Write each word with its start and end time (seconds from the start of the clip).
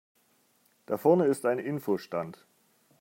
Da 0.87 0.97
vorne 0.97 1.25
ist 1.27 1.45
ein 1.45 1.59
Info-Stand. 1.59 2.47